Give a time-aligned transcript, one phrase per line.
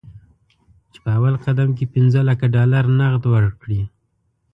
[0.91, 3.81] چې په اول قدم کې پنځه لکه ډالر نغد ورکړي.